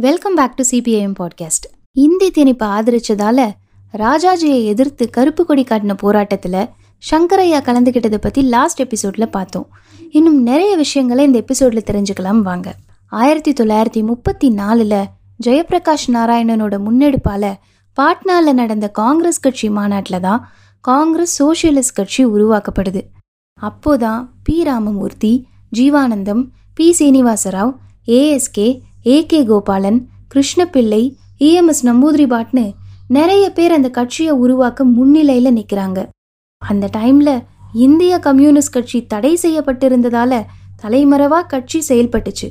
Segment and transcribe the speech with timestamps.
[0.00, 3.50] Welcome back to CPIM podcast Hindi திணிப்பை ஆதரிச்சதால
[3.92, 6.66] ராஜாஜியை எதிர்த்து கருப்பு கொடி காட்டின போராட்டத்தில்
[7.10, 9.68] சங்கரையா கலந்துக்கிட்டதை பற்றி லாஸ்ட் எபிசோடில் பார்த்தோம்.
[10.10, 12.74] இன்னும் நிறைய விஷயங்களை இந்த எபிசோடில் தெரிஞ்சுக்கலாம் வாங்க.
[13.06, 15.04] ஆயிரத்தி தொள்ளாயிரத்தி முப்பத்தி நாலில்
[15.46, 17.54] ஜெயபிரகாஷ் நாராயணனோட முன்னெடுப்பால்
[18.00, 23.02] பாட்னாவில் நடந்த காங்கிரஸ் கட்சி மாநாட்டில் தான் காங்கிரஸ் சோசியலிஸ்ட் கட்சி உருவாக்கப்படுது.
[23.62, 24.64] அப்போதான் P.
[24.64, 25.46] Ramamurthy
[25.76, 26.96] Jeevanandam P.
[26.98, 27.76] Srinivasarao
[28.06, 29.98] ASK A K Gopalan
[30.32, 31.02] Krishnapillai
[31.48, 32.64] EMS Namboodiri பாட்னு
[33.16, 35.98] நிறைய பேர் அந்த கட்சியை உருவாக்க முன்னிலையில் நிற்கிறாங்க
[36.62, 37.34] அந்த டைமில்
[37.86, 40.32] இந்திய கம்யூனிஸ்ட் கட்சி தடை செய்யப்பட்டிருந்ததால
[40.82, 42.48] தலைமறைவாக கட்சி செயல்பட்டுச்சு.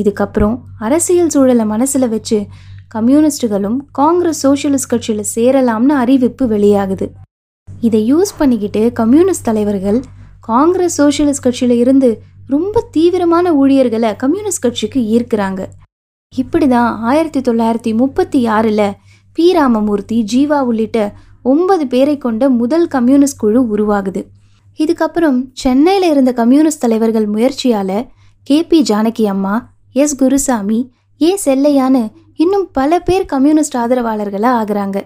[0.00, 2.38] இதுக்கப்புறம் அரசியல் சூழலை மனசில் வச்சு
[2.94, 7.06] கம்யூனிஸ்டுகளும் காங்கிரஸ் சோஷியலிஸ்ட் கட்சியில் சேரலாம்னு அறிவிப்பு வெளியாகுது.
[7.68, 9.98] இதை யூஸ் பண்ணிக்கிட்டு கம்யூனிஸ்ட் தலைவர்கள்
[10.52, 12.10] காங்கிரஸ் சோஷியலிஸ்ட் கட்சியில் இருந்து
[12.54, 15.62] ரொம்ப தீவிரமான ஊழியர்களை கம்யூனிஸ்ட் கட்சிக்கு ஈர்க்கிறாங்க.
[16.36, 18.92] இப்படி தான் ஆயிரத்தி தொள்ளாயிரத்தி முப்பத்தி ஆறில்
[19.32, 24.22] பி ராமமூர்த்தி ஜீவா உள்ளிட்ட ஒன்பது பேரை கொண்ட முதல் கம்யூனிஸ்ட் குழு உருவாகுது.
[24.78, 28.06] இதுக்கப்புறம் சென்னையில் இருந்த கம்யூனிஸ்ட் தலைவர்கள் முயற்சியால்
[28.42, 28.62] கே.
[28.62, 28.82] பி.
[28.82, 30.16] ஜானகி அம்மா எஸ்.
[30.16, 31.38] குருசாமி ஏ.
[31.44, 35.02] செல்லையான்னு இன்னும் பல பேர் கம்யூனிஸ்ட் ஆதரவாளர்களாக ஆகிறாங்க.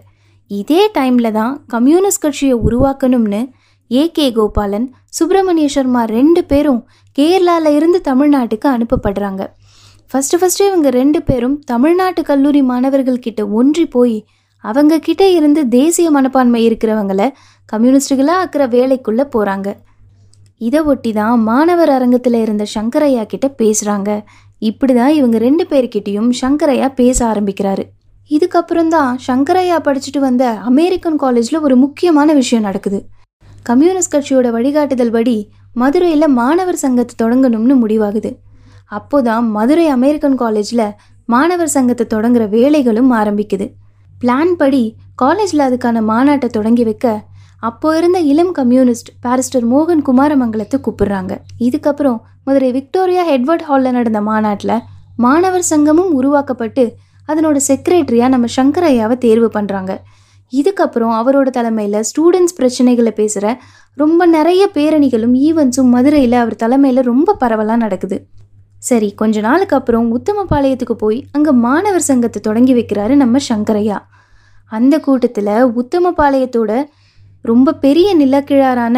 [0.46, 3.50] இதே டைமில் தான் கம்யூனிஸ்ட் கட்சியை உருவாக்கணும்னு
[3.90, 4.10] ஏ.
[4.10, 4.32] கே.
[4.32, 9.46] கோபாலன் சுப்பிரமணிய சர்மா ரெண்டு பேரும் கேரளாவில் இருந்து தமிழ்நாட்டுக்கு அனுப்பப்படுறாங்க.
[10.10, 14.16] ஃபஸ்ட்டு ஃபஸ்ட்டு இவங்க ரெண்டு பேரும் தமிழ்நாட்டு கல்லூரி மாணவர்கள் கிட்ட ஒன்றி போய்
[14.64, 17.24] அவங்க கிட்ட இருந்து தேசிய மனப்பான்மை இருக்கிறவங்கள
[17.68, 19.68] கம்யூனிஸ்டுகளாக ஆக்கிற வேலைக்குள்ளே போகிறாங்க
[20.60, 24.10] இதை ஒட்டி தான் மாணவர் அரங்கத்தில் இருந்த சங்கரையா கிட்ட பேசுகிறாங்க
[24.62, 27.84] இப்படி தான் இவங்க ரெண்டு பேர்கிட்டையும் சங்கரையா பேச ஆரம்பிக்கிறாரு.
[28.30, 32.98] இதுக்கப்புறம் தான் சங்கரையா படிச்சுட்டு வந்த அமெரிக்கன் காலேஜில் ஒரு முக்கியமான விஷயம் நடக்குது.
[33.62, 35.38] கம்யூனிஸ்ட் கட்சியோட வழிகாட்டுதல் படி
[35.76, 38.30] மதுரையில் மாணவர் சங்கத்தை தொடங்கணும்னு முடிவாகுது.
[38.90, 40.86] அப்போதான் மதுரை அமெரிக்கன் காலேஜில்
[41.28, 43.66] மாணவர் சங்கத்தை தொடங்குற வேலைகளும் ஆரம்பிக்குது.
[44.22, 44.82] பிளான் படி
[45.22, 47.06] காலேஜில் அதுக்கான மாநாட்டை தொடங்கி வைக்க
[47.62, 51.32] அப்போ இருந்த இளம் கம்யூனிஸ்ட் பாரிஸ்டர் மோகன் குமாரமங்கலத்தை கூப்பிடுறாங்க.
[51.66, 54.76] இதுக்கப்புறம் மதுரை விக்டோரியா ஹெட்வர்ட் ஹாலில் நடந்த மாநாட்டில்
[55.16, 56.84] மாணவர் சங்கமும் உருவாக்கப்பட்டு
[57.28, 59.94] அதனோட செக்ரட்டரியாக நம்ம சங்கரையாவை தேர்வு பண்ணுறாங்க
[60.52, 63.46] இதுக்கப்புறம் அவரோட தலைமையில் ஸ்டூடெண்ட்ஸ் பிரச்சனைகளை பேசுகிற
[63.96, 68.18] ரொம்ப நிறைய பேரணிகளும் ஈவெண்ட்ஸும் மதுரையில் அவர் தலைமையில் ரொம்ப பரவலாக நடக்குது.
[68.82, 73.98] சரி கொஞ்ச நாளுக்கு அப்புறம் உத்தமபாளையத்துக்கு போய் அங்கே மாணவர் சங்கத்தை தொடங்கி வைக்கிறாரு நம்ம சங்கரையா.
[74.72, 76.72] அந்த கூட்டத்தில் உத்தமபாளையத்தோட
[77.42, 78.96] ரொம்ப பெரிய நிலக்கிழாரான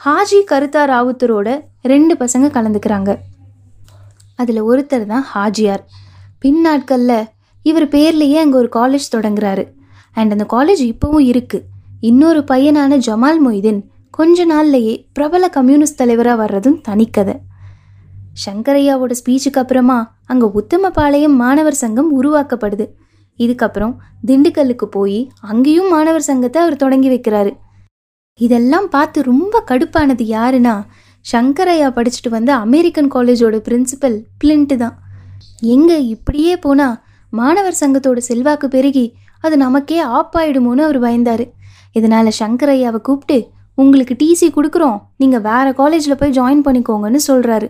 [0.00, 1.48] ஹாஜி கருத்தா ராவுத்தரோட
[1.82, 3.10] ரெண்டு பசங்க கலந்துக்கிறாங்க.
[4.34, 5.82] அதில் ஒருத்தர் தான் ஹாஜியார்.
[6.38, 7.28] பின்னாட்களில்
[7.62, 9.64] இவர் பேர்லேயே அங்கே ஒரு காலேஜ் தொடங்குறாரு.
[10.16, 11.66] அண்ட் அந்த காலேஜ் இப்போவும் இருக்குது
[12.00, 17.34] இன்னொரு பையனான ஜமால் மொய்தீன் கொஞ்ச நாள்லேயே பிரபல கம்யூனிஸ்ட் தலைவராக வர்றதும் தனிக்கதை
[18.44, 19.98] சங்கரையாவோட ஸ்பீச்சுக்கு அப்புறமா
[20.32, 22.86] அங்கே உத்தமபாளையம் மாணவர் சங்கம் உருவாக்கப்படுது.
[23.38, 23.94] இதுக்கப்புறம்
[24.26, 25.20] திண்டுக்கல்லுக்கு போய்
[25.50, 27.52] அங்கேயும் மாணவர் சங்கத்தை அவர் தொடங்கி வைக்கிறாரு.
[28.40, 30.74] இதெல்லாம் பார்த்து ரொம்ப கடுப்பானது யாருன்னா
[31.32, 34.96] சங்கரையா படிச்சுட்டு வந்த அமெரிக்கன் காலேஜோட பிரின்சிபல் பிளின்ட்டு தான்.
[35.74, 36.96] எங்கே இப்படியே போனால்
[37.32, 39.06] மாணவர் சங்கத்தோட செல்வாக்கு பெருகி
[39.44, 41.44] அது நமக்கே ஆப்பாயிடுமோன்னு அவர் பயந்தார்.
[41.92, 43.38] இதனால் சங்கரையாவை கூப்பிட்டு
[43.78, 44.98] உங்களுக்கு டிசி கொடுக்குறோம்.
[45.16, 47.68] நீங்கள் வேறு காலேஜில் போய் ஜாயின் பண்ணிக்கோங்கன்னு சொல்கிறாரு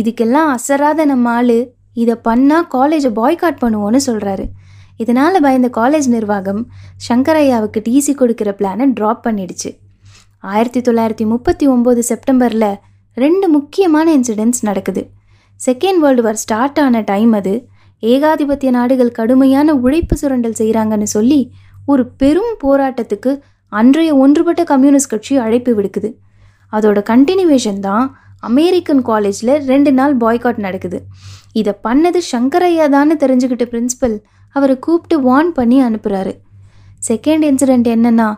[0.00, 1.58] இதுக்கெல்லாம் அசராத நம்ம ஆள்.
[2.02, 4.46] இதை பண்ணால் காலேஜை பாய்காட் பண்ணுவோன்னு சொல்கிறாரு
[5.02, 6.60] இதனால் பயந்த காலேஜ் நிர்வாகம்
[7.08, 9.70] சங்கரையாவுக்கு டிசி கொடுக்குற பிளானை ட்ராப் பண்ணிடுச்சு.
[10.52, 12.70] ஆயிரத்தி தொள்ளாயிரத்தி முப்பத்தி ஒம்பது செப்டம்பரில்
[13.16, 15.02] ரெண்டு முக்கியமான இன்சிடென்ட்ஸ் நடக்குது.
[15.60, 17.54] செகண்ட் வேர்ல்டு வார் ஸ்டார்ட் ஆன டைம் அது.
[18.02, 21.40] ஏகாதிபத்திய நாடுகள் கடுமையான உழைப்பு சுரண்டல் செய்கிறாங்கன்னு சொல்லி
[21.86, 23.32] ஒரு பெரும் போராட்டத்துக்கு
[23.72, 26.10] அன்றைய ஒன்றுபட்ட கம்யூனிஸ்ட் கட்சி அழைப்பு விடுக்குது.
[26.72, 28.06] அதோட கண்டினியூவேஷன் தான்
[28.48, 30.98] அமெரிக்கன் காலேஜில் ரெண்டு நாள் பாய்காட் நடக்குது.
[31.60, 34.16] இதை பண்ணது சங்கரையா தான்னு தெரிஞ்சுக்கிட்ட பிரின்சிபல்
[34.56, 36.32] அவரை கூப்பிட்டு வார்ன் பண்ணி அனுப்புகிறாரு
[37.08, 38.28] செகண்ட் இன்சிடெண்ட் என்னன்னா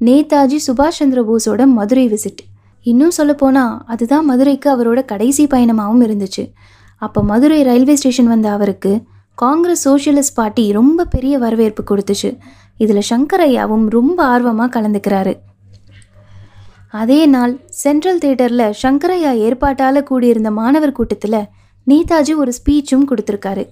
[0.00, 2.42] நேதாஜி சுபாஷ் சந்திர போஸோட மதுரை விசிட்
[2.86, 6.44] இன்னும் சொல்லப்போனால் அதுதான் மதுரைக்கு அவரோட கடைசி பயணமாகவும் இருந்துச்சு.
[7.02, 8.92] அப்போ மதுரை ரயில்வே ஸ்டேஷன் வந்த அவருக்கு
[9.38, 12.30] காங்கிரஸ் சோஷியலிஸ்ட் பார்ட்டி ரொம்ப பெரிய வரவேற்பு கொடுத்துச்சு.
[12.82, 15.34] இதில் சங்கரையாவும் ரொம்ப ஆர்வமாக கலந்துக்கிறாரு.
[16.90, 21.48] அதே நாள் சென்ட்ரல் தியேட்டரில் சங்கரையா ஏற்பாட்டால் கூடியிருந்த மாணவர் கூட்டத்தில்
[21.86, 23.66] நேதாஜி ஒரு ஸ்பீச்சும் கொடுத்துருக்காரு.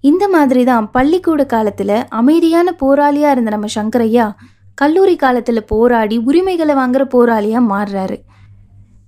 [0.00, 4.34] இந்த மாதிரி தான் பள்ளிக்கூட காலத்தில் அமைதியான போராளியாக இருந்த நம்ம சங்கரையா
[4.74, 8.18] கல்லூரி காலத்தில் போராடி உரிமைகளை வாங்குற போராளியாக மாறுறாரு.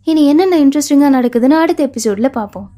[0.04, 2.70] இனி என்னென்ன இன்ட்ரெஸ்டிங்காக நடக்குதுன்னு அடுத்த எபிசோடில் பார்ப்போம்.